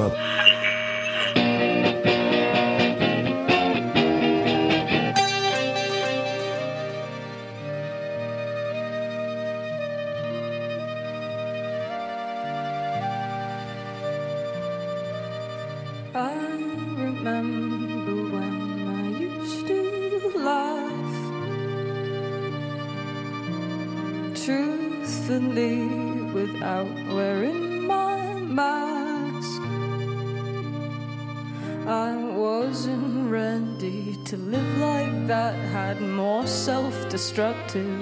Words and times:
club. 0.00 0.39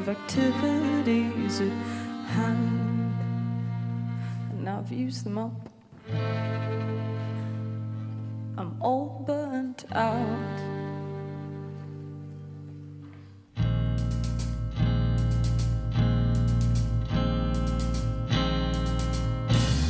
Activities 0.08 1.60
at 1.60 1.72
hand, 2.28 3.14
and 4.50 4.64
now 4.64 4.78
I've 4.78 4.92
used 4.92 5.24
them 5.24 5.38
up. 5.38 5.68
I'm 8.56 8.76
all 8.80 9.24
burnt 9.26 9.84
out. 9.92 10.58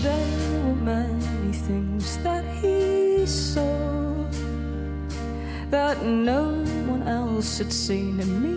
There 0.03 0.63
were 0.65 0.75
many 0.75 1.53
things 1.53 2.19
that 2.19 2.45
he 2.57 3.25
saw 3.27 4.27
that 5.71 6.03
no 6.05 6.43
one 6.87 7.03
else 7.07 7.59
had 7.59 7.73
seen 7.73 8.21
in 8.21 8.43
me 8.43 8.48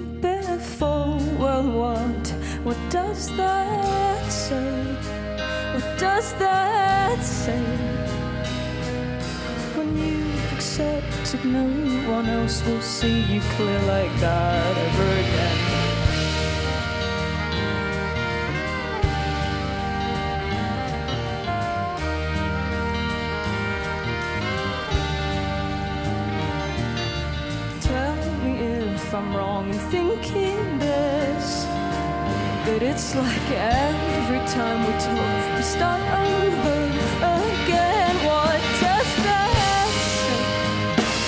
does 3.21 3.37
that 3.37 4.31
say? 4.31 4.95
What 5.75 5.99
does 5.99 6.33
that 6.39 7.21
say? 7.21 7.61
When 9.75 9.95
you've 9.95 10.53
accepted 10.53 11.45
no 11.45 11.65
one 12.09 12.27
else 12.27 12.65
will 12.65 12.81
see 12.81 13.21
you 13.31 13.39
clear 13.55 13.79
like 13.81 14.19
that 14.21 14.77
ever 14.87 15.09
again. 15.23 15.57
Tell 27.81 28.15
me 28.43 28.53
if 28.95 29.13
I'm 29.13 29.35
wrong 29.35 29.69
in 29.69 29.79
thinking 29.91 30.79
this. 30.79 31.70
But 32.71 32.83
it's 32.83 33.13
like 33.15 33.51
every 33.51 34.39
time 34.47 34.85
we 34.87 34.93
talk, 34.93 35.57
we 35.57 35.61
start 35.61 35.99
over 35.99 36.79
again. 37.35 38.15
What 38.25 38.61
does 38.79 38.79
that 38.87 39.05
say? 39.25 40.31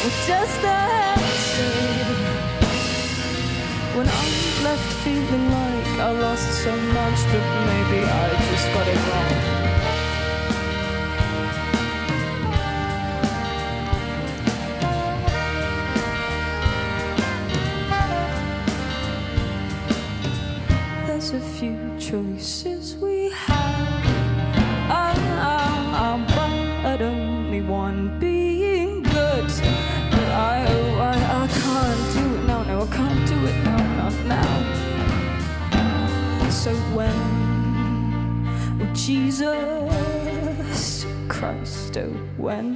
What 0.04 0.16
does 0.26 0.54
that 0.62 1.20
say? 1.52 1.84
When 3.98 4.08
I'm 4.08 4.64
left 4.64 4.94
feeling 5.04 5.52
like 5.52 6.00
I 6.00 6.12
lost 6.12 6.50
so 6.64 6.72
much, 6.72 7.20
but 7.32 7.46
maybe 7.68 8.00
I 8.06 8.30
just 8.50 8.68
got 8.74 8.88
it 8.88 8.96
wrong. 9.10 9.63
Choices 22.14 22.96
we 22.98 23.32
have. 23.32 24.06
I, 24.88 25.16
I, 25.52 25.58
I'm 26.12 26.22
but 26.84 27.02
only 27.02 27.62
one 27.62 28.20
being 28.20 29.02
good. 29.02 29.48
But 30.12 30.30
I, 30.30 30.64
oh, 30.70 31.00
I, 31.00 31.16
I 31.42 31.48
can't 31.48 32.14
do 32.14 32.24
it 32.36 32.44
now. 32.46 32.62
No, 32.66 32.82
I 32.84 32.86
can't 32.96 33.28
do 33.28 33.46
it 33.48 33.58
now. 33.64 33.82
Not 33.98 34.16
now. 34.36 34.52
So 36.52 36.72
when, 36.96 37.20
oh 38.80 38.94
Jesus 38.94 39.88
Christ, 41.28 41.98
oh 41.98 42.12
when. 42.38 42.73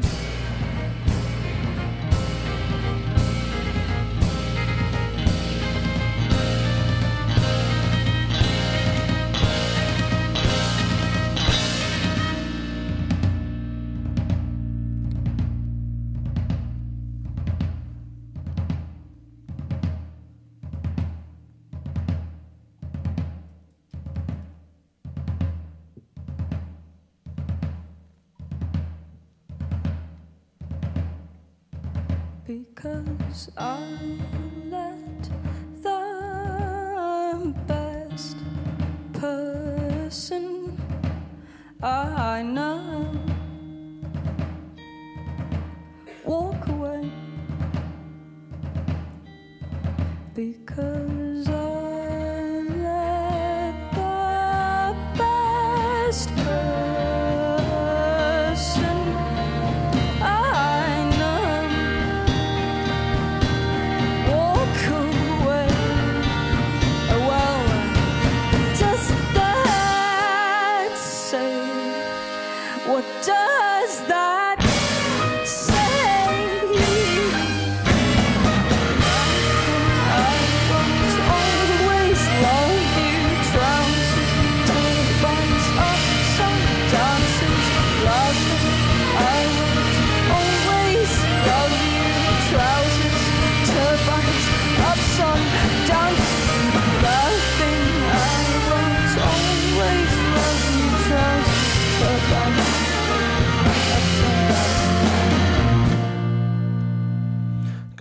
Just. 56.08 56.77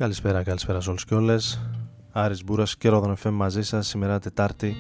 Καλησπέρα, 0.06 0.42
καλησπέρα 0.42 0.80
σε 0.80 0.88
όλους 0.88 1.04
και 1.04 1.14
όλες. 1.14 1.60
Άρης 2.12 2.44
Μπούρας 2.44 2.76
και 2.76 2.88
Ρόδον 2.88 3.16
FM 3.22 3.30
μαζί 3.30 3.62
σας 3.62 3.86
σήμερα 3.86 4.18
Τετάρτη 4.18 4.76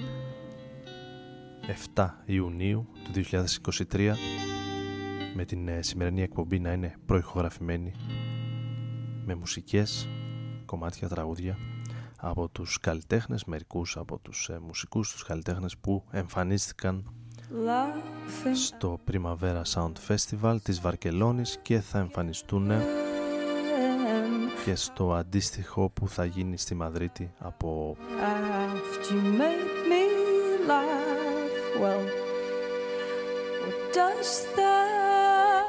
7 1.94 2.08
Ιουνίου 2.24 2.88
του 3.04 3.22
2023 3.92 4.12
με 5.34 5.44
την 5.44 5.68
ε, 5.68 5.82
σημερινή 5.82 6.22
εκπομπή 6.22 6.58
να 6.58 6.72
είναι 6.72 6.94
προηχογραφημένη 7.06 7.92
με 9.24 9.34
μουσικές, 9.34 10.08
κομμάτια, 10.66 11.08
τραγούδια 11.08 11.56
από 12.16 12.48
τους 12.48 12.80
καλλιτέχνες, 12.80 13.44
μερικούς 13.44 13.96
από 13.96 14.18
τους 14.18 14.48
ε, 14.48 14.58
μουσικούς, 14.66 15.12
τους 15.12 15.24
καλλιτέχνες 15.24 15.76
που 15.76 16.04
εμφανίστηκαν 16.10 17.10
στο 18.54 18.98
Primavera 19.10 19.62
Sound 19.74 19.92
Festival 20.08 20.56
της 20.62 20.80
Βαρκελόνης 20.80 21.58
και 21.62 21.80
θα 21.80 21.98
εμφανιστούν 21.98 22.70
και 24.66 24.74
στο 24.74 25.12
αντίστοιχο 25.12 25.90
που 25.90 26.08
θα 26.08 26.24
γίνει 26.24 26.58
στη 26.58 26.74
Μαδρίτη 26.74 27.32
από 27.38 27.96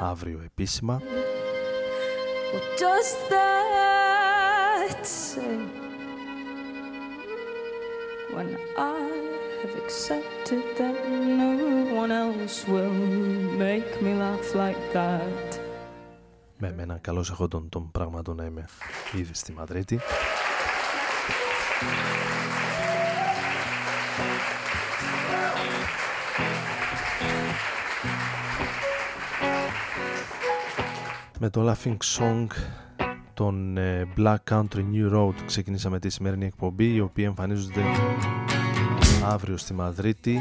Αύριο 0.00 0.40
επίσημα. 0.44 1.00
What 2.52 2.66
does 2.84 3.10
that 3.32 5.06
say? 5.06 5.58
When 8.34 8.48
I 8.76 9.10
have 9.62 9.74
accepted 9.84 10.64
that 10.78 10.96
no 11.42 11.52
one 12.02 12.12
else 12.24 12.56
will 12.72 12.98
make 13.66 13.90
me 14.04 14.12
laugh 14.24 14.48
like 14.54 14.82
that. 14.92 15.67
Με 16.60 16.68
εμένα 16.68 16.98
καλώς 17.00 17.30
έχω 17.30 17.48
τον, 17.48 17.68
τον 17.68 17.90
πράγματο 17.90 18.34
να 18.34 18.44
είμαι 18.44 18.64
ήδη 19.16 19.34
στη 19.34 19.52
Μαδρίτη. 19.52 20.00
Με 31.40 31.50
το 31.50 31.70
Laughing 31.70 31.96
Song 32.18 32.46
των 33.34 33.76
ε, 33.76 34.08
Black 34.16 34.36
Country 34.50 34.84
New 34.92 35.14
Road 35.14 35.34
ξεκινήσαμε 35.46 35.98
τη 35.98 36.10
σημερινή 36.10 36.46
εκπομπή 36.46 36.94
οι 36.94 37.00
οποίοι 37.00 37.24
εμφανίζονται 37.28 37.82
αύριο 39.24 39.56
στη 39.56 39.74
Μαδρίτη 39.74 40.38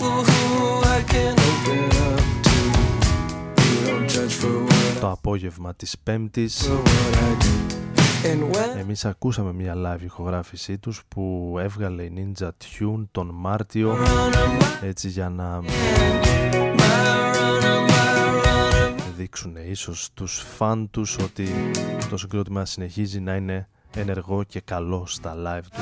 το 5.00 5.12
απόγευμα 5.12 5.76
της 5.76 5.96
Πέμπτης. 6.04 6.70
Εμείς 8.78 9.06
ακούσαμε 9.06 9.54
μια 9.54 9.74
live 9.76 10.04
ηχογράφησή 10.04 10.78
τους 10.78 11.04
που 11.08 11.56
έβγαλε 11.60 12.04
η 12.04 12.14
Ninja 12.16 12.48
Tune 12.48 13.06
τον 13.12 13.30
Μάρτιο 13.34 13.98
έτσι 14.82 15.08
για 15.08 15.30
να 15.30 15.62
δείξουν 19.18 19.56
ίσως 19.70 20.10
τους 20.14 20.44
φαν 20.56 20.90
τους 20.90 21.18
ότι 21.18 21.48
το 22.10 22.18
συγκρότημα 22.18 22.66
συνεχίζει 22.66 23.20
να 23.20 23.36
είναι 23.36 23.70
ενεργό 23.96 24.44
και 24.44 24.60
καλό 24.60 25.04
στα 25.08 25.36
live 25.36 25.66
του 25.72 25.80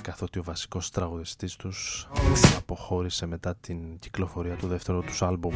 καθότι 0.00 0.38
ο 0.38 0.42
βασικός 0.42 0.90
τραγουδιστής 0.90 1.56
τους 1.56 2.08
αποχώρησε 2.56 3.26
μετά 3.26 3.54
την 3.60 3.98
κυκλοφορία 3.98 4.54
του 4.54 4.66
δεύτερου 4.66 5.00
τους 5.00 5.22
άλμπουμ 5.22 5.54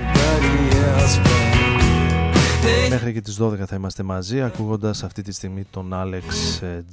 Μέχρι 2.90 3.12
και 3.12 3.20
τις 3.20 3.38
12 3.40 3.56
θα 3.66 3.76
είμαστε 3.76 4.02
μαζί 4.02 4.42
ακούγοντας 4.42 5.02
αυτή 5.02 5.22
τη 5.22 5.32
στιγμή 5.32 5.64
τον 5.70 5.92
Alex 5.92 6.22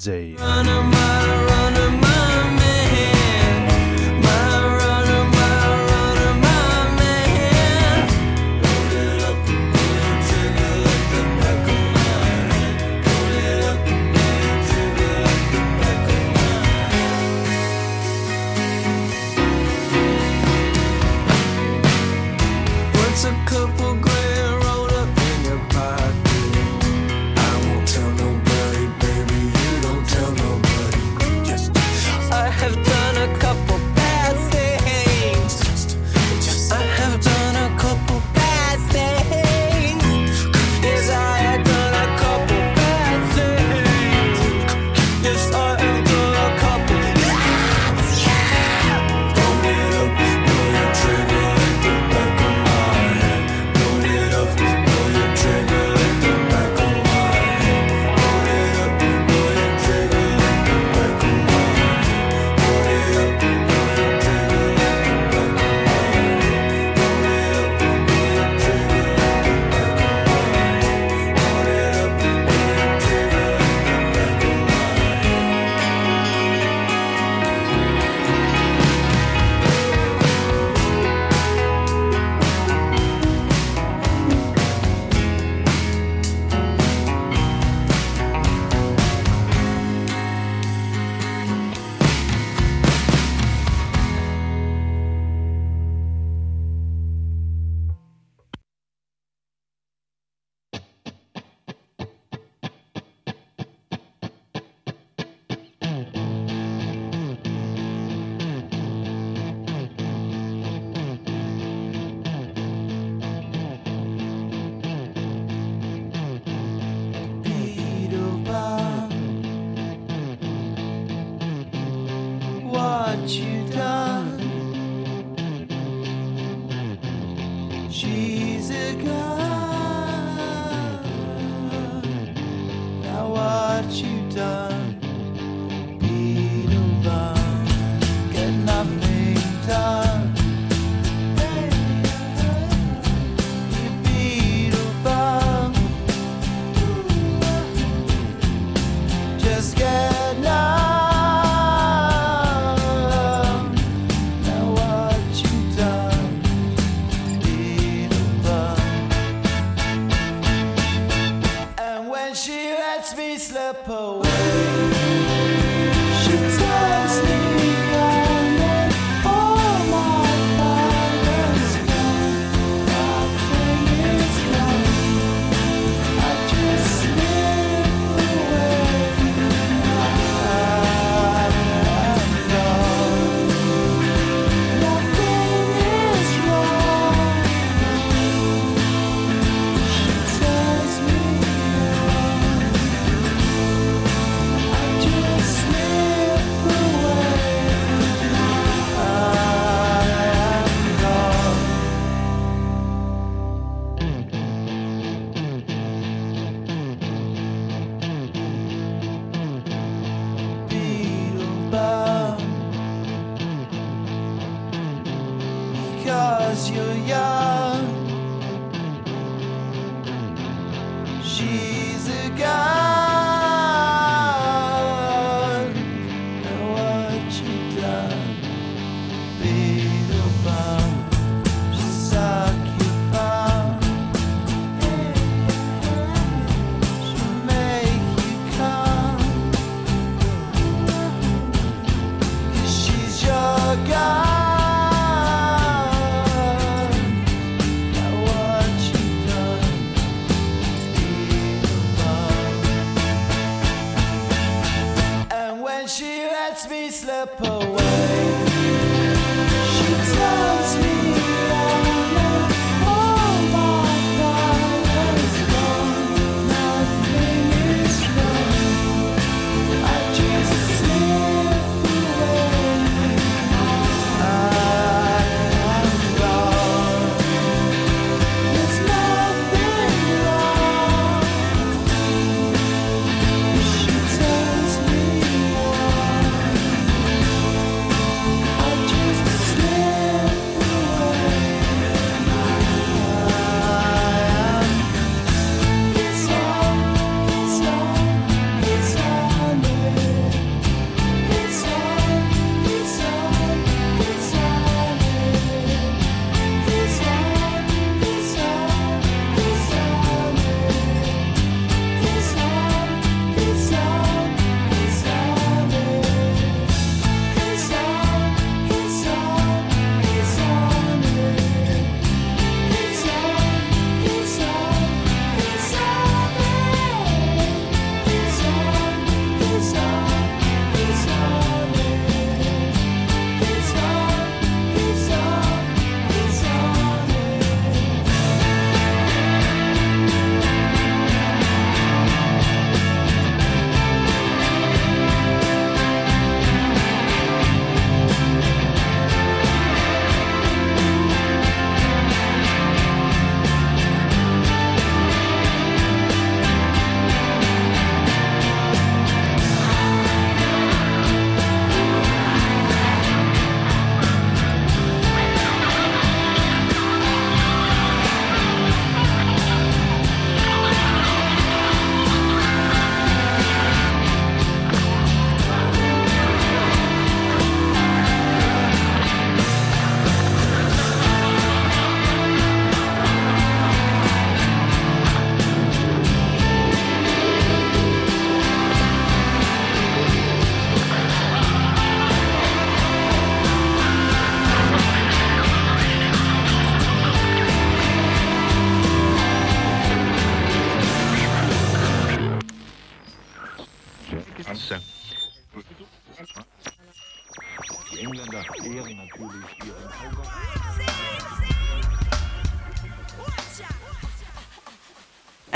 J. 0.05 0.09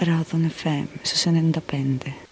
Radon 0.03 0.45
FM 0.45 0.87
su 1.03 1.31
95. 1.31 2.22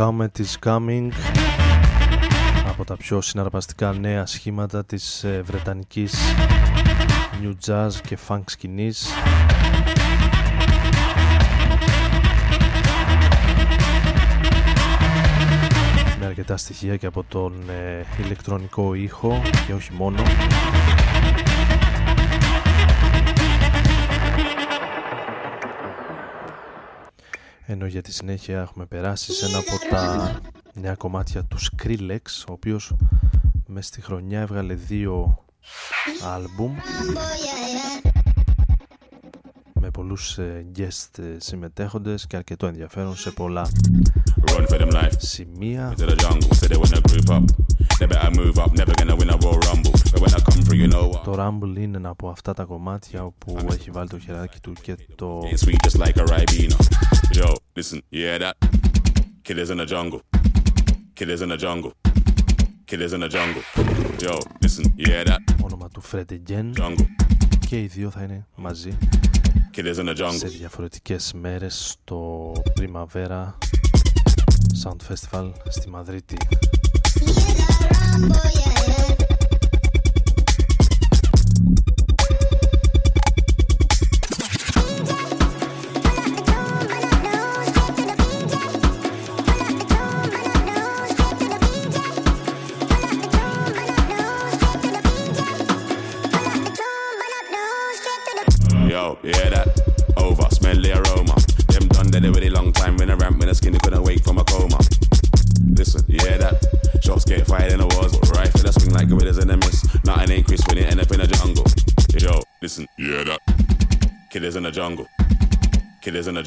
Comet 0.00 0.38
is 0.38 0.58
Coming. 0.64 1.10
Από 2.68 2.84
τα 2.84 2.96
πιο 2.96 3.20
συναρπαστικά 3.20 3.92
νέα 3.92 4.26
σχήματα 4.26 4.84
της 4.84 5.24
ε, 5.24 5.42
βρετανικής 5.44 6.18
New 7.42 7.52
Jazz 7.66 7.90
και 8.06 8.18
Funk 8.28 8.42
σκηνής. 8.46 9.08
Με 16.20 16.26
αρκετά 16.26 16.56
στοιχεία 16.56 16.96
και 16.96 17.06
από 17.06 17.24
τον 17.28 17.52
ε, 17.70 18.22
ηλεκτρονικό 18.24 18.94
ήχο 18.94 19.42
και 19.66 19.72
όχι 19.72 19.92
μόνο 19.92 20.22
ενώ 27.70 27.86
για 27.86 28.02
τη 28.02 28.12
συνέχεια 28.12 28.60
έχουμε 28.60 28.86
περάσει 28.86 29.32
σε 29.32 29.46
ένα 29.46 29.58
από 29.58 29.70
τα 29.90 30.40
νέα 30.74 30.94
κομμάτια 30.94 31.44
του 31.44 31.56
Skrillex 31.58 32.44
ο 32.48 32.52
οποίος 32.52 32.94
μες 33.66 33.86
στη 33.86 34.00
χρονιά 34.00 34.40
έβγαλε 34.40 34.74
δύο 34.74 35.44
άλμπουμ 36.34 36.76
με 39.80 39.90
πολλούς 39.90 40.38
ε, 40.38 40.66
guest 40.76 41.18
ε, 41.18 41.36
συμμετέχοντες 41.38 42.26
και 42.26 42.36
αρκετό 42.36 42.66
ενδιαφέρον 42.66 43.16
σε 43.16 43.30
πολλά 43.30 43.68
σημεία 45.18 45.94
το 51.24 51.34
Rumble 51.38 51.76
είναι 51.78 51.96
ένα 51.96 52.08
από 52.08 52.28
αυτά 52.28 52.54
τα 52.54 52.64
κομμάτια 52.64 53.24
όπου 53.24 53.56
έχει 53.72 53.90
βάλει 53.90 54.08
το 54.08 54.18
χεράκι 54.18 54.60
του 54.60 54.72
και 54.82 54.96
το 55.14 55.42
Yo, 57.32 57.54
listen, 57.76 58.00
you 58.12 58.22
hear 58.26 58.38
that? 58.38 58.54
Killers 59.46 59.70
in 59.70 59.78
the 59.78 59.86
jungle. 59.86 60.20
Killers 61.14 61.42
in 61.42 61.48
the 61.48 61.56
jungle. 61.56 61.92
Killers 62.88 63.12
in 63.12 63.20
the 63.20 63.28
jungle. 63.28 63.62
Yo, 64.24 64.38
listen, 64.62 64.84
you 64.96 65.06
hear 65.12 65.24
that? 65.24 65.40
Όνομα 65.62 65.88
του 65.88 66.02
Fred 66.12 66.26
Again. 66.32 66.72
Jungle. 66.80 67.06
Και 67.68 67.80
οι 67.80 67.86
δύο 67.86 68.10
θα 68.10 68.22
είναι 68.22 68.46
μαζί 68.54 68.98
Killers 69.76 69.96
in 69.96 70.08
the 70.08 70.16
jungle. 70.16 70.36
σε 70.36 70.48
διαφορετικές 70.48 71.32
μέρες 71.32 71.88
στο 71.88 72.52
Primavera 72.80 73.52
Sound 74.84 75.12
Festival 75.12 75.52
στη 75.68 75.88
Μαδρίτη. 75.88 76.36
Yeah, 77.16 77.88
Rambo, 78.12 78.34
yeah, 78.34 78.72
yeah. 78.88 79.16
yeah, 79.18 79.29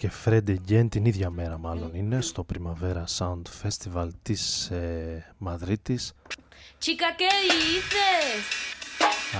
Και 0.00 0.10
Fred 0.24 0.44
Again 0.48 0.86
την 0.90 1.04
ίδια 1.04 1.30
μέρα 1.30 1.58
μάλλον 1.58 1.94
είναι 1.94 2.20
στο 2.20 2.46
Primavera 2.52 3.04
Sound 3.18 3.42
Festival 3.62 4.08
της 4.22 4.70
ε, 4.70 5.34
Μαδρίτης. 5.38 6.12
Chica, 6.84 7.10
¿qué 7.18 7.32
dices? 7.50 8.44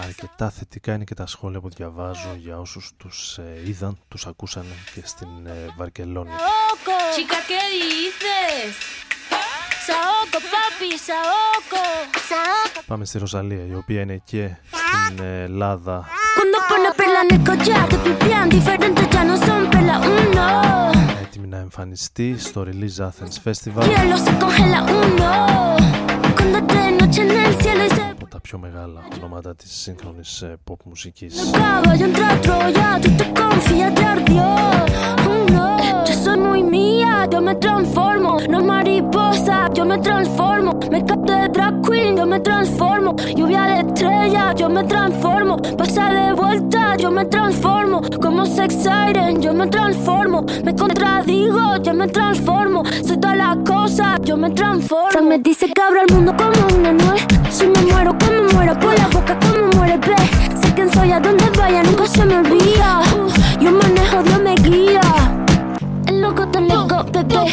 Αρκετά 0.04 0.50
θετικά 0.50 0.94
είναι 0.94 1.04
και 1.04 1.14
τα 1.14 1.26
σχόλια 1.26 1.60
που 1.60 1.68
διαβάζω 1.68 2.34
για 2.38 2.58
όσους 2.58 2.92
τους 2.96 3.38
ε, 3.38 3.62
είδαν, 3.66 3.98
τους 4.08 4.26
ακούσαν 4.26 4.64
και 4.94 5.02
στην 5.04 5.46
ε, 5.46 5.74
Βαρκελόνη. 5.76 6.30
Chica, 7.16 7.38
¿qué 7.48 7.62
dices? 7.76 9.09
Πάμε 12.86 13.04
στη 13.04 13.18
Ρωσαλία 13.18 13.66
η 13.66 13.74
οποία 13.74 14.00
είναι 14.00 14.20
και 14.24 14.50
στην 14.72 15.24
Ελλάδα. 15.24 16.06
Έτοιμη 21.22 21.46
να 21.46 21.56
εμφανιστεί 21.56 22.38
στο 22.38 22.64
3 22.64 22.68
Athens 23.08 23.50
Festival 23.50 23.82
πιο 28.50 28.58
μεγάλα 28.58 29.00
ονόματα 29.16 29.54
της 29.54 29.72
σύγχρονης 29.72 30.44
pop 30.64 30.76
μουσικής. 30.84 31.50
Caballo 31.52 32.04
entra 32.08 32.28
a 32.34 32.40
Troya, 32.44 32.88
tú 33.02 33.10
te 33.20 33.26
confías, 33.40 33.92
te 33.98 34.04
ardió. 34.14 34.48
Uno, 35.38 35.66
yo 36.06 36.14
soy 36.24 36.38
muy 36.48 36.62
mía, 36.76 37.12
yo 37.32 37.40
me 37.48 37.54
transformo. 37.64 38.32
No 38.52 38.58
mariposa, 38.70 39.56
yo 39.76 39.84
me 39.90 39.98
transformo. 40.06 40.70
Me 40.92 41.00
capto 41.08 41.10
de 41.10 41.10
drag 41.10 41.19
yo 41.96 42.26
me 42.26 42.40
transformo. 42.40 43.16
Lluvia 43.34 43.62
de 43.62 43.80
estrella, 43.80 44.54
yo 44.54 44.68
me 44.68 44.84
transformo. 44.84 45.56
Pasa 45.76 46.10
de 46.10 46.32
vuelta, 46.32 46.96
yo 46.96 47.10
me 47.10 47.24
transformo. 47.24 48.00
Como 48.20 48.46
sex 48.46 48.74
siren, 48.74 49.42
yo 49.42 49.52
me 49.52 49.66
transformo. 49.66 50.44
Me 50.64 50.74
contradigo, 50.74 51.76
yo 51.82 51.94
me 51.94 52.06
transformo. 52.06 52.84
Soy 53.04 53.18
todas 53.18 53.36
las 53.36 53.56
cosas, 53.66 54.20
yo 54.22 54.36
me 54.36 54.50
transformo. 54.50 55.10
Fran 55.10 55.28
me 55.28 55.38
dice 55.38 55.66
que 55.66 55.82
abro 55.82 56.00
el 56.06 56.14
mundo 56.14 56.34
como 56.36 56.78
una 56.78 56.92
nuez. 56.92 57.26
Si 57.50 57.66
me 57.66 57.80
muero, 57.90 58.16
como 58.18 58.52
muero, 58.54 58.78
por 58.78 58.96
la 58.96 59.08
boca 59.08 59.36
como 59.40 59.66
muere, 59.76 59.96
ve. 59.98 60.16
Sé 60.60 60.72
quién 60.74 60.92
soy, 60.92 61.10
a 61.12 61.20
donde 61.20 61.44
vaya, 61.58 61.82
nunca 61.82 62.06
se 62.06 62.24
me 62.24 62.38
olvida. 62.38 63.02
Yo 63.60 63.72
manejo, 63.72 64.22
Dios 64.22 64.42
me 64.42 64.54
guía. 64.54 65.00
El 66.06 66.20
loco 66.22 66.46
te 66.48 66.60
loco, 66.60 67.04
bebé. 67.12 67.46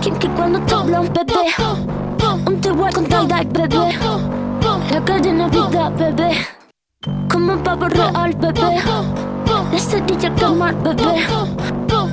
Kinky 0.00 0.28
cuando 0.28 0.58
te 0.60 0.74
hablan, 0.74 1.08
bebé. 1.12 2.05
Un 2.44 2.60
igual 2.62 2.92
con 2.92 3.06
tie-dye, 3.06 3.44
bebé. 3.52 3.98
La 4.90 5.04
calle 5.04 5.32
Navidad, 5.32 5.92
bebé. 5.96 6.30
Como 7.30 7.52
un 7.54 7.62
pavo 7.62 7.88
real, 7.88 8.34
bebé. 8.34 8.82
La 9.72 9.78
cerilla 9.78 10.34
quemar, 10.34 10.74
bebé. 10.82 11.26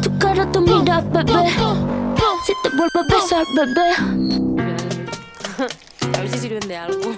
Tu 0.01 0.17
cara, 0.19 0.45
tu 0.51 0.61
mira, 0.61 1.01
bebé. 1.01 1.49
Si 2.45 2.53
te 2.61 2.69
vuelvo 2.69 2.99
a 2.99 3.03
besar, 3.13 3.45
bebé. 3.55 3.87
A 6.17 6.19
ver 6.19 6.29
si 6.29 6.37
sirven 6.39 6.67
de 6.67 6.77
algo. 6.77 7.11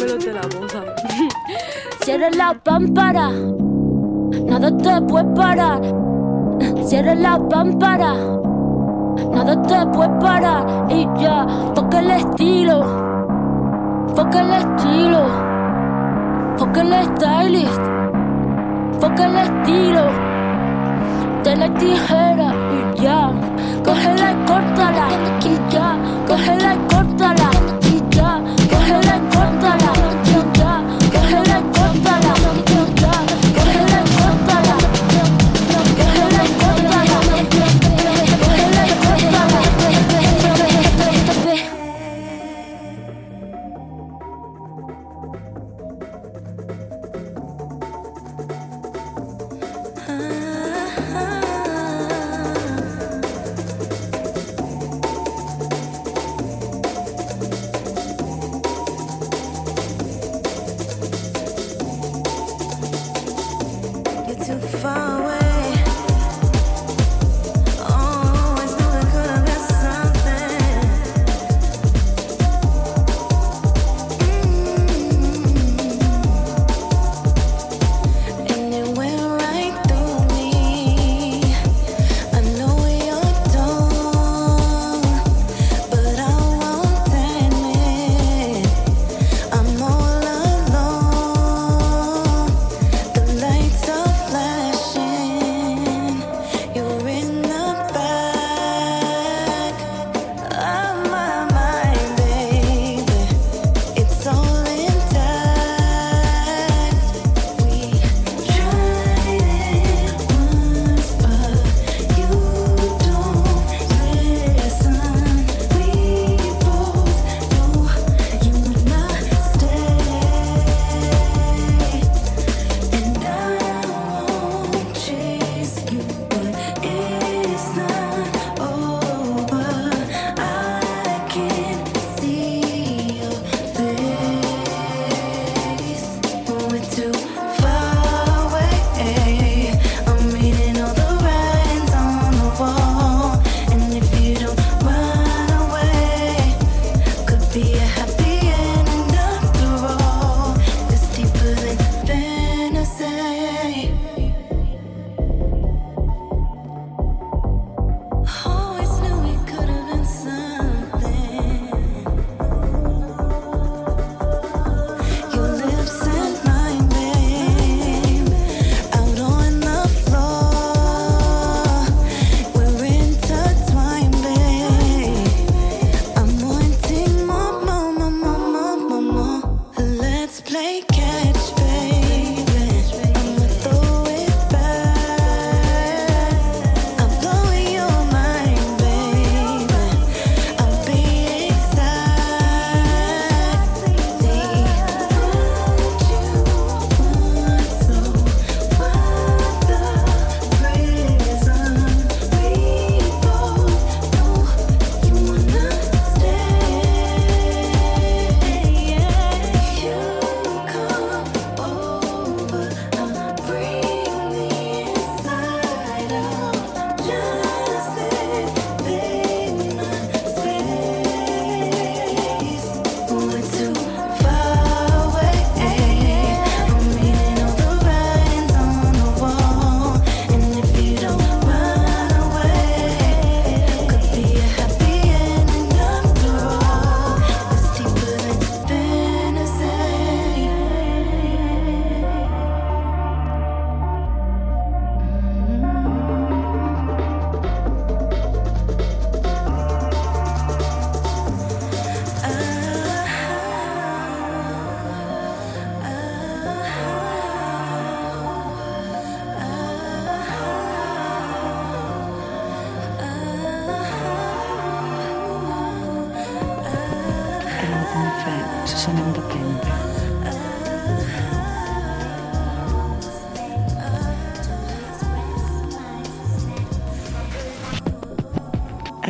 Los 0.00 0.24
de 0.24 0.32
la 0.32 0.40
moza. 0.58 0.82
Cierra 2.04 2.30
la 2.30 2.54
pámpara. 2.54 3.30
Nada 3.30 4.76
te 4.76 5.02
puede 5.02 5.34
parar. 5.34 5.80
Cierra 6.86 7.14
la 7.14 7.38
pámpara. 7.48 8.14
Nada 9.40 9.62
te 9.62 9.86
puede 9.86 10.10
parar. 10.20 10.66
Y 10.90 11.08
ya, 11.18 11.46
toca 11.74 11.98
el 12.00 12.10
estilo. 12.10 12.84
Foca 14.14 14.40
el 14.40 14.52
estilo. 14.52 15.22
Foca 16.58 16.80
el 16.82 16.92
stylist. 17.06 17.80
Foca 19.00 19.24
el 19.24 19.36
estilo. 19.36 20.02
De 21.42 21.56
la 21.56 21.72
tijera 21.72 22.52
y 22.76 23.00
ya. 23.00 23.30
Cógela 23.82 24.32
y 24.32 24.36
córtala. 24.46 25.08
Y 25.42 25.72
ya. 25.72 25.96
Cógela 26.28 26.74
y 26.74 26.78
córtala. 26.80 26.99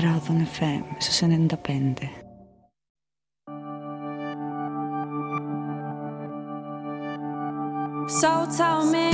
Ράδον 0.01 0.47
FM 0.57 0.83
στους 0.97 1.21
95. 1.21 2.25
So 8.21 8.45
tell 8.57 8.81
me 8.93 9.08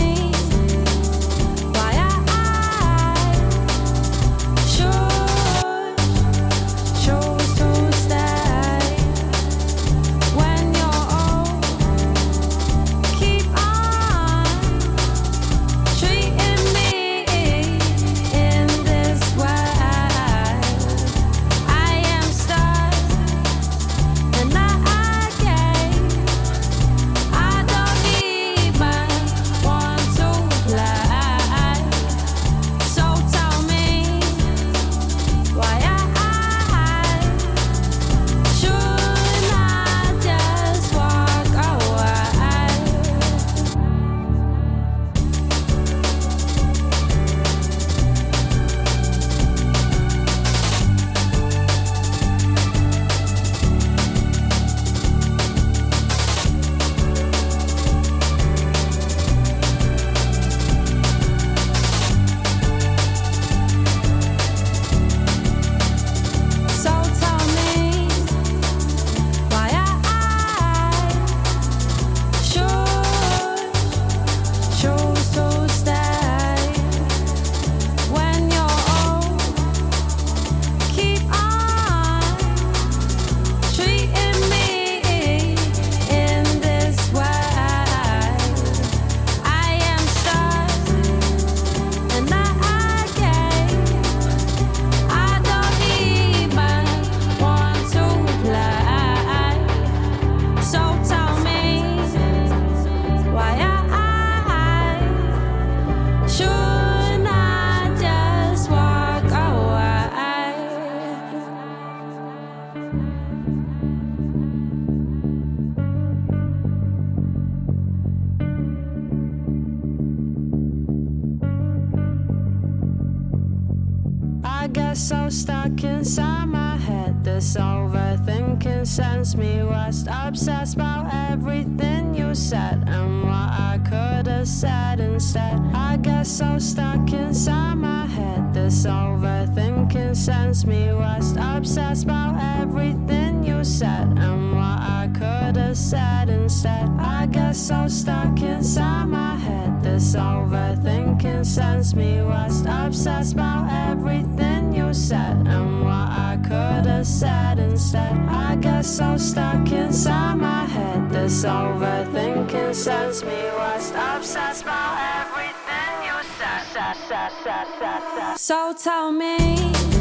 asked 129.26 129.38
me 129.38 129.60
what's 129.64 130.04
obsessed 130.08 130.76
about 130.76 131.12
everything 131.32 132.14
you 132.14 132.32
said 132.32 132.84
and 132.86 133.24
what 133.24 133.50
I 133.72 133.80
could 133.82 134.28
have 134.28 134.46
said 134.46 135.00
instead. 135.00 135.58
I 135.74 135.96
get 135.96 136.28
so 136.28 136.60
stuck 136.60 137.12
inside 137.12 137.74
my 137.74 138.06
head. 138.06 138.54
This 138.54 138.86
overthinking 138.86 140.14
sends 140.14 140.64
me 140.64 140.92
west. 140.92 141.36
Obsessed 141.40 142.04
about 142.04 142.36
everything 142.60 143.42
you 143.42 143.64
said 143.64 144.06
and 144.16 144.52
what 144.52 144.78
I 145.00 145.10
could 145.12 145.56
have 145.56 145.76
said 145.76 146.28
instead. 146.28 146.88
I 147.00 147.26
get 147.26 147.56
so 147.56 147.88
stuck 147.88 148.40
inside 148.42 149.06
my 149.06 149.34
head. 149.34 149.82
This 149.82 150.14
overthinking 150.14 151.44
sends 151.44 151.96
me 151.96 152.22
west. 152.22 152.64
Obsessed 152.68 153.32
about 153.32 153.72
everything 153.90 154.65
said 154.96 155.36
and 155.46 155.84
what 155.84 155.92
I 155.92 156.38
could 156.42 156.86
have 156.86 157.06
said 157.06 157.58
instead. 157.58 158.16
I 158.28 158.56
guess 158.56 158.98
I'm 158.98 159.18
stuck 159.18 159.70
inside 159.70 160.36
my 160.36 160.64
head. 160.64 161.10
This 161.10 161.44
overthinking 161.44 162.74
sends 162.74 163.22
me 163.22 163.42
west, 163.58 163.92
obsessed 163.94 164.62
about 164.62 164.96
everything 165.20 166.06
you 166.06 166.16
said. 166.38 168.36
So 168.38 168.74
tell 168.78 169.12
me. 169.12 169.95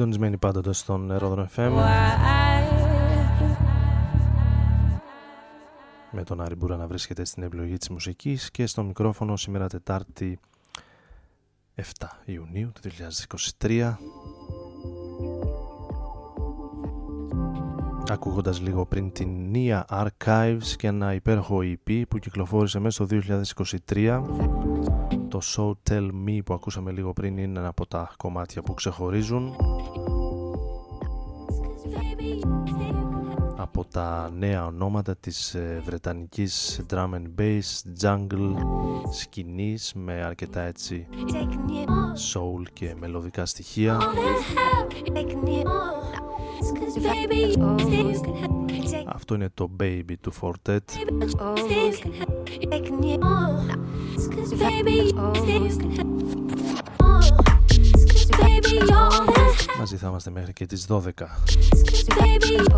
Συντονισμένοι 0.00 0.38
πάντοτε 0.38 0.72
στον 0.72 1.16
Ρόδρο 1.16 1.48
FM 1.56 1.70
με 6.10 6.22
τον 6.24 6.40
Άρη 6.40 6.54
Μπούρα 6.54 6.76
να 6.76 6.86
βρίσκεται 6.86 7.24
στην 7.24 7.42
επιλογή 7.42 7.76
της 7.76 7.88
μουσικής 7.88 8.50
και 8.50 8.66
στο 8.66 8.82
μικρόφωνο 8.82 9.36
σήμερα 9.36 9.68
Τετάρτη 9.68 10.38
7 11.76 11.82
Ιουνίου 12.24 12.72
του 12.72 12.90
2023 13.58 13.94
ακούγοντας 18.08 18.60
λίγο 18.60 18.86
πριν 18.86 19.12
την 19.12 19.52
Nia 19.54 19.82
Archives 19.88 20.66
και 20.76 20.86
ένα 20.86 21.14
υπέροχο 21.14 21.58
EP 21.62 22.02
που 22.08 22.18
κυκλοφόρησε 22.18 22.78
μέσα 22.78 23.04
στο 23.04 23.18
2023 23.86 24.22
το 25.28 25.40
So 25.42 25.90
Tell 25.90 26.10
Me 26.26 26.38
που 26.44 26.54
ακούσαμε 26.54 26.90
λίγο 26.90 27.12
πριν 27.12 27.38
είναι 27.38 27.58
ένα 27.58 27.68
από 27.68 27.86
τα 27.86 28.14
κομμάτια 28.16 28.62
που 28.62 28.74
ξεχωρίζουν. 28.74 29.54
Από 33.56 33.84
τα 33.84 34.30
νέα 34.38 34.66
ονόματα 34.66 35.16
της 35.16 35.54
ε, 35.54 35.82
βρετανικής 35.84 36.80
drum 36.90 37.10
and 37.10 37.40
bass 37.40 37.60
jungle 38.02 38.54
σκηνής 39.10 39.92
με 39.94 40.12
αρκετά 40.12 40.60
έτσι 40.60 41.06
soul 42.32 42.62
και 42.72 42.94
μελωδικά 42.98 43.46
στοιχεία 43.46 43.98
αυτό 49.06 49.34
είναι 49.34 49.48
το 49.54 49.70
Baby 49.80 50.14
του 50.20 50.32
Fortet 50.40 50.78
Μαζί 59.78 59.96
θα 59.96 60.08
είμαστε 60.08 60.30
μέχρι 60.30 60.52
και 60.52 60.66
τις 60.66 60.86
12 60.88 60.98
Baby, 62.18 62.70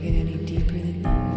get 0.00 0.14
any 0.14 0.36
deeper 0.46 0.72
than 0.72 1.02
that. 1.02 1.27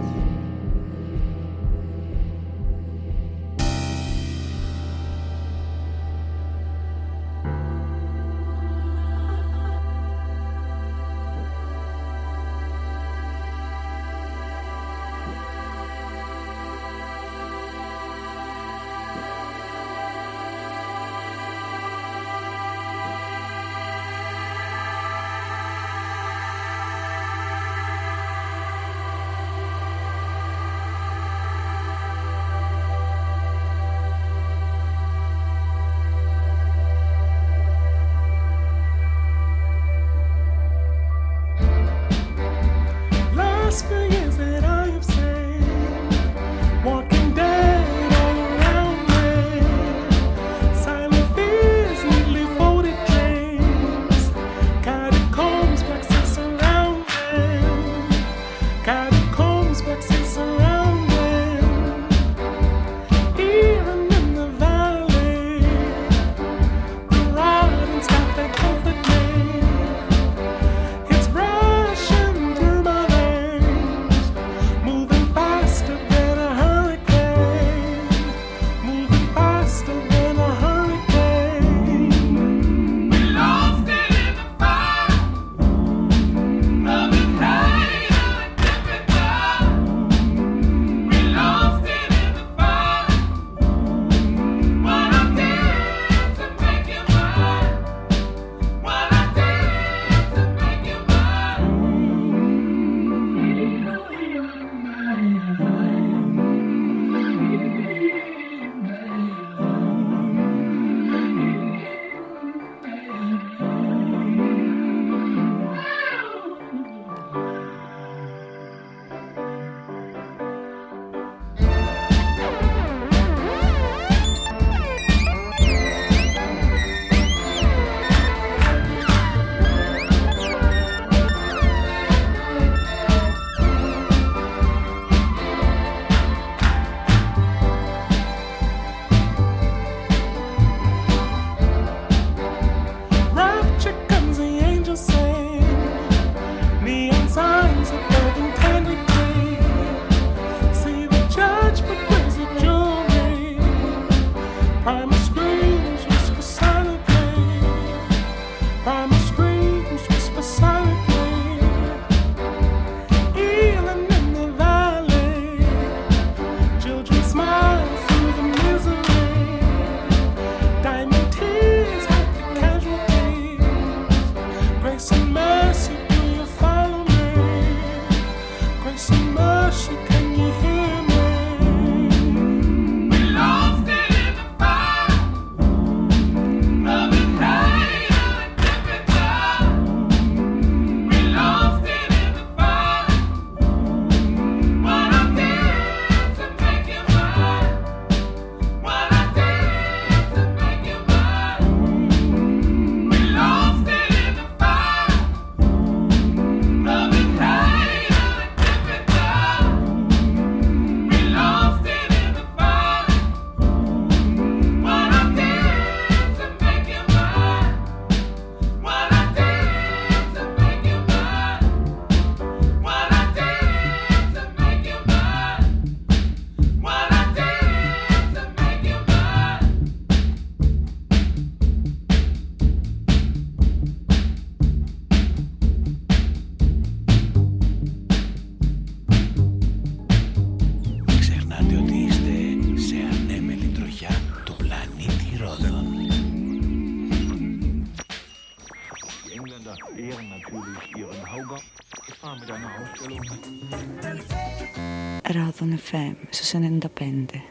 susunod 256.31 256.79
depende. 256.79 257.43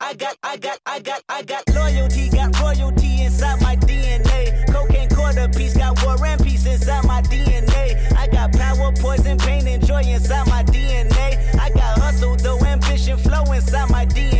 I 0.00 0.14
got, 0.14 0.36
I 0.42 0.56
got, 0.56 0.78
I 0.86 1.00
got, 1.00 1.22
I 1.28 1.42
got 1.42 1.62
loyalty, 1.74 2.30
got 2.30 2.54
royalty 2.60 3.22
inside 3.22 3.60
my 3.60 3.74
DNA. 3.76 4.64
Cocaine 4.72 5.08
quarter 5.10 5.48
piece, 5.48 5.76
got 5.76 6.00
war 6.04 6.16
and 6.24 6.42
peace 6.42 6.66
inside 6.66 7.04
my 7.04 7.20
DNA. 7.22 7.98
I 8.16 8.28
got 8.28 8.52
power, 8.52 8.92
poison, 9.00 9.38
pain, 9.38 9.66
and 9.66 9.84
joy 9.84 10.02
inside 10.02 10.46
my 10.46 10.62
DNA. 10.62 11.54
I 11.58 11.70
got 11.70 11.98
hustle, 11.98 12.36
though 12.36 12.64
ambition 12.64 13.18
flow 13.18 13.42
inside 13.52 13.90
my 13.90 14.06
DNA 14.06 14.37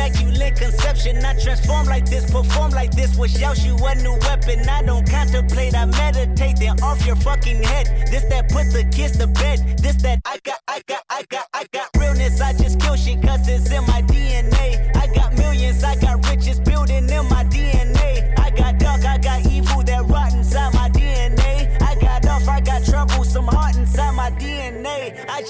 immaculate 0.00 0.56
conception. 0.56 1.24
I 1.24 1.38
transform 1.38 1.86
like 1.86 2.06
this, 2.06 2.30
perform 2.30 2.70
like 2.70 2.92
this, 2.92 3.16
wish 3.16 3.42
out 3.42 3.62
you 3.64 3.76
a 3.76 3.94
new 3.96 4.16
weapon. 4.20 4.68
I 4.68 4.82
don't 4.82 5.08
contemplate, 5.08 5.74
I 5.74 5.84
meditate, 5.84 6.58
then 6.58 6.80
off 6.82 7.04
your 7.06 7.16
fucking 7.16 7.62
head. 7.62 7.86
This 8.10 8.24
that 8.24 8.48
put 8.48 8.72
the 8.72 8.84
kids 8.84 9.18
to 9.18 9.26
bed. 9.26 9.78
This 9.78 9.96
that 10.02 10.20
I 10.24 10.38
got, 10.42 10.58
I 10.68 10.80
got, 10.86 11.02
I 11.10 11.24
got, 11.28 11.46
I 11.52 11.66
got 11.72 11.88
realness. 11.98 12.40
I 12.40 12.52
just 12.52 12.80
kill 12.80 12.96
shit 12.96 13.22
cause 13.22 13.46
it's 13.48 13.70
in 13.70 13.84
my 13.86 14.02
DNA. 14.02 14.96
I 14.96 15.06
got 15.14 15.36
millions, 15.36 15.84
I 15.84 15.96
got 15.96 16.26
riches 16.28 16.60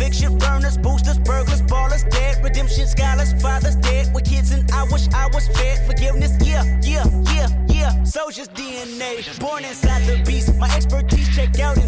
Conviction, 0.00 0.38
burners, 0.38 0.78
boosters, 0.78 1.18
burglars, 1.18 1.60
ballers, 1.62 2.08
dead, 2.08 2.42
redemption, 2.42 2.86
scholars, 2.86 3.34
fathers 3.42 3.76
dead 3.76 4.12
with 4.14 4.24
kids, 4.24 4.50
and 4.50 4.64
I 4.72 4.84
wish 4.84 5.06
I 5.12 5.26
was 5.26 5.46
fed 5.48 5.86
forgiveness. 5.86 6.32
Yeah, 6.40 6.64
yeah, 6.80 7.04
yeah, 7.34 7.48
yeah. 7.68 8.02
Soldier's 8.04 8.48
DNA, 8.48 9.38
born 9.38 9.62
inside 9.62 10.06
the 10.06 10.22
beast. 10.24 10.56
My 10.56 10.74
expertise 10.74 11.28
check 11.36 11.60
out 11.60 11.76
in 11.76 11.86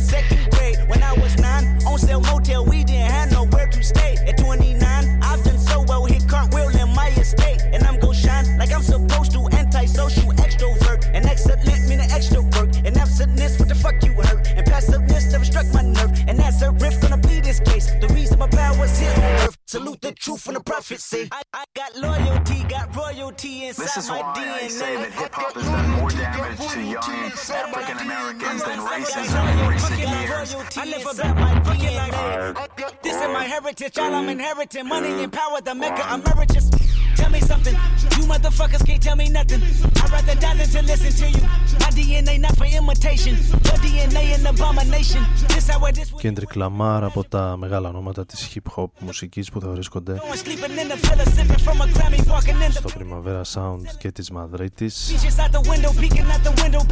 This 23.76 23.96
is 23.96 24.08
my 24.08 24.20
why 24.20 24.32
DNA. 24.36 24.64
I 24.64 24.68
say 24.68 24.96
that 24.96 25.12
hip 25.12 25.32
hop 25.34 25.54
has 25.54 25.64
done 25.64 25.90
more 25.96 26.10
damage 26.10 26.58
to 26.74 26.80
young 26.80 27.32
African 27.62 27.98
Americans 28.06 28.62
than 28.68 28.78
racism 28.80 29.44
in 29.52 29.58
recent 29.68 29.98
years. 30.00 30.54
I 30.82 30.84
live 30.84 31.06
about 31.12 31.36
my 31.36 31.52
DNA. 31.76 33.02
This 33.02 33.16
is 33.24 33.28
my 33.38 33.44
heritage, 33.44 33.98
all 33.98 34.14
I'm 34.14 34.28
inheriting. 34.28 34.86
Money 34.88 35.12
and 35.24 35.32
power, 35.32 35.60
the 35.60 35.74
maker 35.74 36.04
emeritus. 36.14 36.70
Tell 37.16 37.30
me 37.30 37.40
something, 37.40 37.74
you 38.16 38.22
motherfuckers 38.32 38.84
can't 38.86 39.02
tell 39.02 39.16
me 39.16 39.28
nothing. 39.28 39.60
I'd 40.02 40.10
rather 40.10 40.34
die 40.44 40.54
than 40.58 40.68
to 40.76 40.82
listen 40.90 41.12
to 41.20 41.26
you. 41.38 41.44
My 41.82 41.90
DNA 41.96 42.34
not 42.40 42.56
for 42.56 42.64
imitation, 42.64 43.34
your 43.68 43.78
DNA 43.84 44.24
an 44.36 44.46
abomination. 44.46 45.22
This 45.48 45.68
how 45.68 45.84
it 45.86 45.98
is. 45.98 46.12
we- 46.12 46.20
Kendrick 46.22 46.54
Lamar 46.56 47.02
από 47.04 47.24
τα 47.24 47.56
μεγάλα 47.56 47.88
ονόματα 47.88 48.26
της 48.26 48.48
hip 48.54 48.72
hop 48.82 48.86
μουσικής 48.98 49.50
που 49.50 49.60
θα 49.60 49.68
βρίσκονται 49.68 50.12
Going 50.14 50.36
sleeping 50.46 50.78
in 50.82 50.88
the 50.88 50.96
villa, 51.06 51.24
sipping 51.36 51.62
from 51.66 51.80
a 51.80 51.86
Grammy, 51.86 52.20
walking 52.30 52.60
in 52.66 52.72
the 52.72 52.78
στο 52.78 52.88
Primavera 52.98 53.42
Sound 53.54 53.61
και 53.98 54.12
της 54.12 54.30
Μαδρίτης. 54.30 55.14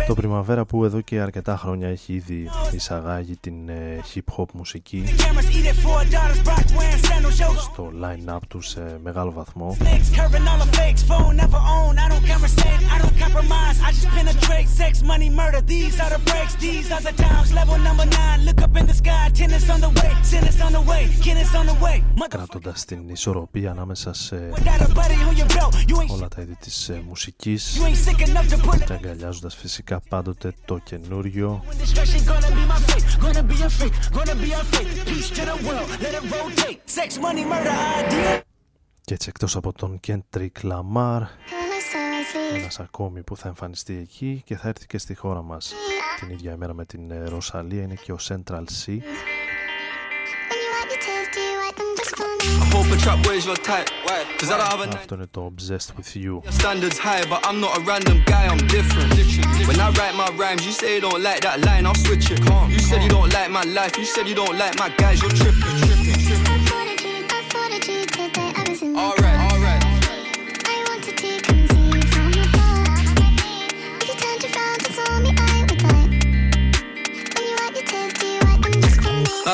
Το 0.06 0.14
Πριμαβέρα 0.14 0.64
που 0.64 0.84
εδώ 0.84 1.00
και 1.00 1.20
αρκετά 1.20 1.56
χρόνια 1.56 1.88
έχει 1.88 2.12
ήδη 2.12 2.50
εισαγάγει 2.72 3.36
την 3.36 3.68
ε, 3.68 4.00
hip 4.14 4.34
hop 4.36 4.46
μουσική. 4.52 5.04
Στο 7.60 7.90
line-up 8.02 8.38
τους 8.48 8.68
σε 8.68 8.98
μεγάλο 9.02 9.32
βαθμό, 9.32 9.76
κρατώντας 22.28 22.84
την 22.84 23.08
ισορροπία 23.08 23.70
ανάμεσα 23.70 24.12
σε 24.12 24.50
όλα 26.08 26.28
τα 26.28 26.42
ειδικεία 26.42 26.59
της 26.60 26.88
ε, 26.88 27.02
μουσικής 27.06 27.78
you 27.78 27.84
ain't 27.84 28.10
sick 28.10 28.26
enough 28.26 28.48
to 28.52 28.70
pull 28.70 28.80
it. 28.80 28.84
και 28.84 28.92
αγκαλιάζοντας 28.92 29.54
φυσικά 29.54 30.00
πάντοτε 30.08 30.54
το 30.64 30.78
καινούριο 30.78 31.64
When 31.66 31.72
destruction 31.72 32.22
gonna 32.30 32.50
be 32.58 32.64
my 32.72 32.78
fate, 32.90 33.20
gonna 33.24 33.42
be 33.52 33.58
a 33.62 33.70
fate, 33.78 33.96
gonna 34.16 34.34
be 34.34 34.50
a 34.52 34.62
fate. 34.72 34.90
Peace 35.10 35.30
to 35.36 35.42
the 35.50 35.56
world, 35.66 35.88
let 36.04 36.12
it 36.18 36.24
rotate. 36.32 36.78
Sex, 36.84 37.18
money, 37.18 37.44
murder, 37.44 37.76
idea. 38.00 38.40
και 39.04 39.14
έτσι 39.14 39.28
εκτός 39.28 39.56
από 39.56 39.72
τον 39.72 40.00
Kendrick 40.06 40.62
Lamar 40.62 41.20
ένας 42.54 42.80
ακόμη 42.80 43.22
που 43.22 43.36
θα 43.36 43.48
εμφανιστεί 43.48 43.96
εκεί 43.96 44.42
και 44.44 44.56
θα 44.56 44.68
έρθει 44.68 44.86
και 44.86 44.98
στη 44.98 45.14
χώρα 45.14 45.42
μας 45.42 45.72
την 46.20 46.30
ίδια 46.30 46.52
ημέρα 46.52 46.74
με 46.74 46.84
την 46.84 47.10
ε, 47.10 47.24
Ρωσαλία 47.24 47.82
είναι 47.82 47.94
και 47.94 48.12
ο 48.12 48.18
Central 48.28 48.64
C 48.84 48.98
hope 52.70 52.90
a 52.90 52.96
trap 52.96 53.24
where's 53.26 53.46
your 53.46 53.56
type. 53.56 53.88
Cause 54.38 54.50
I 54.50 54.58
don't 54.58 54.66
have 54.66 54.80
a 54.80 54.98
I've 54.98 55.06
done 55.06 55.20
it 55.20 55.36
obsessed 55.36 55.96
with 55.96 56.16
you. 56.16 56.40
Your 56.42 56.52
standards 56.52 56.98
high, 56.98 57.24
but 57.28 57.46
I'm 57.46 57.60
not 57.60 57.76
a 57.78 57.80
random 57.82 58.22
guy, 58.24 58.46
I'm 58.46 58.58
different. 58.68 59.12
When 59.68 59.78
I 59.78 59.90
write 59.90 60.14
my 60.14 60.28
rhymes, 60.36 60.64
you 60.64 60.72
say 60.72 60.94
you 60.96 61.00
don't 61.00 61.22
like 61.22 61.42
that 61.42 61.60
line, 61.60 61.86
I'll 61.86 61.94
switch 61.94 62.30
it. 62.30 62.40
You 62.70 62.78
said 62.78 63.02
you 63.02 63.10
don't 63.10 63.32
like 63.32 63.50
my 63.50 63.62
life, 63.62 63.96
you 63.98 64.04
said 64.04 64.26
you 64.28 64.34
don't 64.34 64.56
like 64.58 64.78
my 64.78 64.88
guys, 64.96 65.20
you're 65.20 65.30
tripping. 65.30 65.60
tripping, 65.60 66.26
tripping. 66.26 66.60
Alright. 68.96 69.29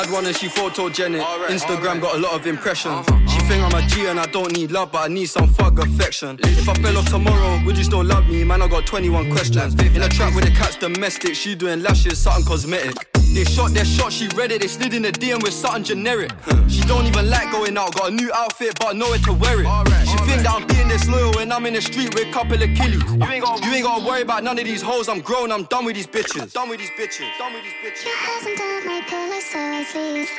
One 0.05 0.27
and 0.27 0.35
she 0.35 0.47
photogenic. 0.47 1.23
Instagram 1.47 1.99
got 1.99 2.15
a 2.15 2.19
lot 2.19 2.33
of 2.33 2.45
impressions. 2.45 3.05
She 3.31 3.39
think 3.41 3.63
I'm 3.63 3.73
a 3.73 3.87
G 3.87 4.05
and 4.05 4.19
I 4.19 4.27
don't 4.27 4.51
need 4.55 4.71
love, 4.71 4.91
but 4.91 5.09
I 5.09 5.13
need 5.13 5.25
some 5.25 5.47
fuck 5.47 5.79
affection. 5.79 6.37
If 6.43 6.69
I 6.69 6.75
fell 6.75 6.97
off 6.97 7.09
tomorrow, 7.09 7.59
would 7.65 7.77
you 7.77 7.83
still 7.83 8.03
love 8.03 8.27
me? 8.27 8.43
Man, 8.43 8.61
I 8.61 8.67
got 8.67 8.85
21 8.85 9.31
questions. 9.31 9.73
In 9.73 10.01
a 10.03 10.09
trap 10.09 10.35
with 10.35 10.45
the 10.45 10.51
cat's 10.51 10.75
domestic, 10.75 11.33
she 11.33 11.55
doing 11.55 11.81
lashes, 11.81 12.19
something 12.19 12.45
cosmetic. 12.45 13.16
They 13.33 13.43
shot 13.43 13.71
their 13.71 13.85
shot, 13.85 14.11
she 14.11 14.27
read 14.35 14.51
it. 14.51 14.61
They 14.61 14.67
slid 14.67 14.93
in 14.93 15.03
the 15.03 15.11
DM 15.11 15.43
with 15.43 15.53
something 15.53 15.83
generic. 15.83 16.31
She 16.67 16.81
don't 16.81 17.05
even 17.05 17.29
like 17.29 17.51
going 17.51 17.77
out. 17.77 17.93
Got 17.95 18.09
a 18.09 18.15
new 18.15 18.31
outfit, 18.33 18.77
but 18.79 18.95
nowhere 18.95 19.19
to 19.19 19.33
wear 19.33 19.61
it. 19.61 19.67
She 20.07 20.17
think 20.25 20.41
that 20.43 20.53
I'm 20.55 20.65
being 20.67 20.87
disloyal 20.87 21.31
when 21.33 21.51
I'm 21.51 21.65
in 21.65 21.73
the 21.73 21.81
street 21.81 22.13
with 22.13 22.27
a 22.27 22.31
couple 22.31 22.55
of 22.55 22.69
killies. 22.69 23.03
You 23.05 23.23
ain't, 23.31 23.43
gotta, 23.43 23.65
you 23.65 23.73
ain't 23.73 23.83
gotta 23.83 24.05
worry 24.05 24.21
about 24.21 24.43
none 24.43 24.57
of 24.57 24.65
these 24.65 24.81
hoes. 24.81 25.07
I'm 25.09 25.21
grown, 25.21 25.51
I'm 25.51 25.63
done 25.65 25.85
with 25.85 25.95
these 25.95 26.07
bitches. 26.07 26.53
Done 26.53 26.69
with 26.69 26.79
these 26.79 26.91
bitches. 26.97 27.27
Done 27.37 27.53
with 27.53 27.63
these 27.63 27.77
bitches. 27.83 28.05
Your 28.05 28.15
hands 28.15 28.45
under 28.45 28.87
my 28.89 29.01
pillow, 29.01 29.39
so 29.39 29.59
I 29.59 29.83
sleep. 29.83 30.29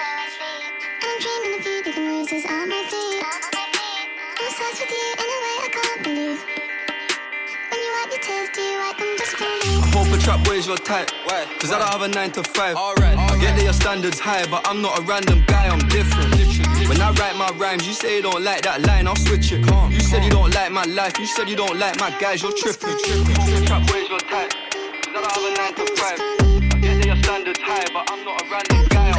And 1.00 1.10
I'm 1.10 1.20
dreaming 1.20 1.60
of 1.60 1.66
you, 1.66 1.82
the 1.84 1.92
roses 2.00 2.44
on 2.50 2.68
my 2.68 2.82
feet. 2.90 3.24
I'm 4.38 4.46
obsessed 4.46 4.80
with 4.80 4.90
you 4.90 5.06
in 5.12 5.28
a 5.28 5.38
way 5.44 5.54
I 5.62 5.68
can't 5.72 6.04
believe. 6.04 6.57
I 8.30 9.90
hope 9.94 10.12
a 10.12 10.18
trap 10.20 10.44
boy 10.44 10.56
is 10.56 10.66
your 10.66 10.76
type. 10.76 11.10
Why? 11.24 11.46
Cause 11.58 11.72
I 11.72 11.78
don't 11.78 11.88
have 11.88 12.02
a 12.02 12.08
9 12.08 12.30
to 12.32 12.42
5. 12.42 12.76
I 12.76 13.38
get 13.40 13.56
that 13.56 13.62
your 13.64 13.72
standards 13.72 14.20
high, 14.20 14.44
but 14.50 14.68
I'm 14.68 14.82
not 14.82 14.98
a 14.98 15.02
random 15.02 15.42
guy, 15.46 15.66
I'm 15.66 15.78
different. 15.88 16.36
When 16.88 17.00
I 17.00 17.10
write 17.12 17.36
my 17.36 17.50
rhymes, 17.56 17.86
you 17.86 17.94
say 17.94 18.16
you 18.16 18.22
don't 18.22 18.44
like 18.44 18.62
that 18.62 18.82
line, 18.82 19.06
I'll 19.06 19.16
switch 19.16 19.50
it. 19.52 19.64
You 19.90 20.00
said 20.00 20.24
you 20.24 20.30
don't 20.30 20.52
like 20.54 20.70
my 20.72 20.84
life, 20.84 21.18
you 21.18 21.26
said 21.26 21.48
you 21.48 21.56
don't 21.56 21.78
like 21.78 21.98
my 21.98 22.10
guys, 22.20 22.42
you're 22.42 22.52
tripping. 22.52 22.98
Trap 23.64 23.86
boy 23.88 23.96
is 23.96 24.08
your 24.10 24.20
type. 24.20 24.52
Cause 24.52 25.08
I 25.08 25.20
don't 25.24 25.32
have 25.32 25.44
a 25.48 25.56
9 25.56 25.86
to 25.86 25.86
5. 25.96 26.20
I 26.20 26.80
get 26.80 27.00
that 27.00 27.06
your 27.06 27.16
standards 27.16 27.60
high, 27.60 27.86
but 27.94 28.10
I'm 28.12 28.24
not 28.24 28.42
a 28.42 28.44
random 28.52 28.88
guy, 28.88 29.08
I'm 29.08 29.17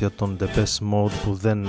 κομμάτια 0.00 0.18
των 0.18 0.36
best 0.54 0.78
Mode 0.92 1.12
που 1.24 1.34
δεν 1.34 1.68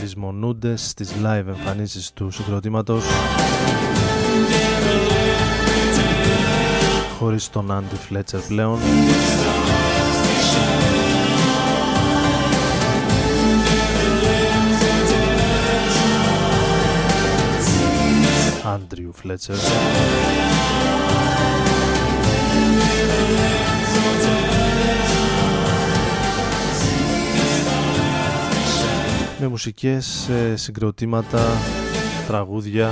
λησμονούνται 0.00 0.76
στις 0.76 1.12
live 1.22 1.46
εμφανίσεις 1.46 2.12
του 2.12 2.30
συγκροτήματος. 2.30 3.04
Χωρίς 7.18 7.50
τον 7.50 7.70
Andy 7.70 8.14
Fletcher 8.14 8.40
πλέον. 8.48 8.78
Andrew 18.64 19.10
Fletcher. 19.22 19.56
με 29.46 29.52
μουσικές, 29.52 30.28
ε, 30.28 30.56
συγκροτήματα, 30.56 31.38
τραγούδια. 32.26 32.90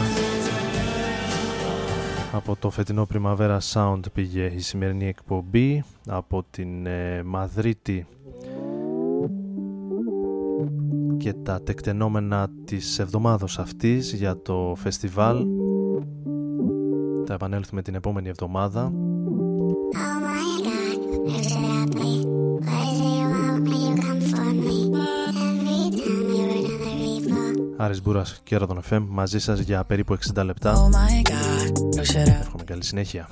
Από 2.32 2.56
το 2.56 2.70
φετινό 2.70 3.06
Primavera 3.14 3.58
Sound 3.72 4.00
πήγε 4.12 4.44
η 4.44 4.58
σημερινή 4.58 5.06
εκπομπή 5.06 5.84
από 6.06 6.44
την 6.50 6.86
ε, 6.86 7.22
Μαδρίτη. 7.22 8.06
Και 11.16 11.32
τα 11.32 11.62
τεκτενόμενα 11.62 12.48
της 12.64 12.98
εβδομάδος 12.98 13.58
αυτής 13.58 14.12
για 14.12 14.42
το 14.42 14.74
φεστιβάλ. 14.76 15.46
Θα 17.26 17.34
επανέλθουμε 17.34 17.82
την 17.82 17.94
επόμενη 17.94 18.28
εβδομάδα. 18.28 18.92
Oh 19.96 20.20
my 21.94 22.33
Άρης 27.84 28.02
Μπούρας 28.02 28.40
και 28.44 28.58
τον 28.58 28.82
FM 28.90 29.04
μαζί 29.08 29.38
σας 29.38 29.58
για 29.60 29.84
περίπου 29.84 30.16
60 30.34 30.44
λεπτά. 30.44 30.74
Oh 30.74 30.90
Εύχομαι 32.40 32.64
καλή 32.64 32.84
συνέχεια. 32.84 33.28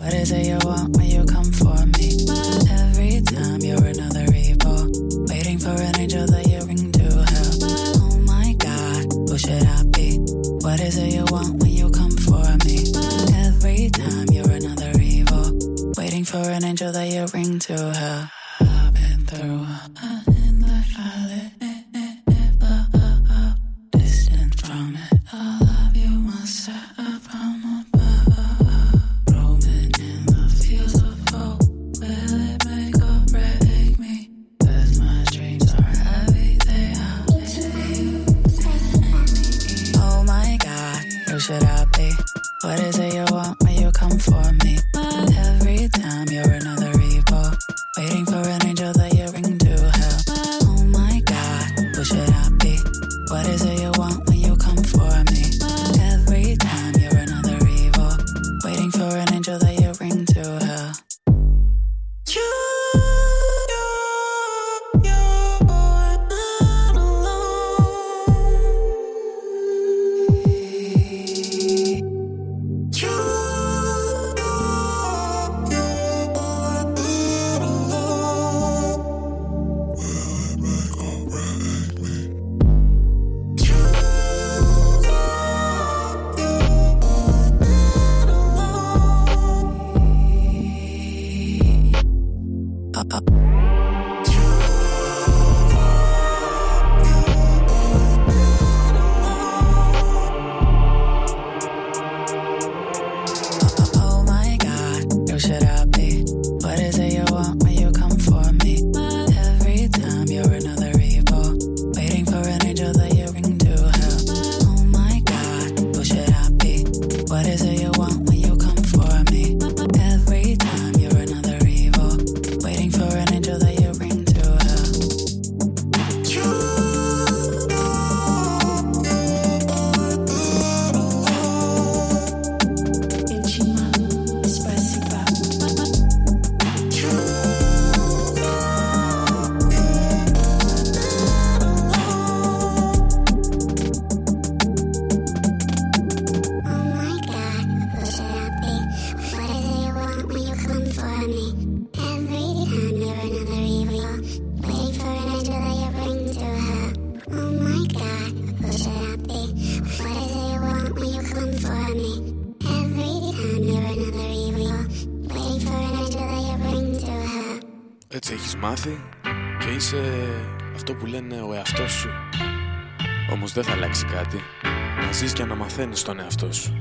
στον 175.95 176.21
εαυτό 176.21 176.53
σου. 176.53 176.72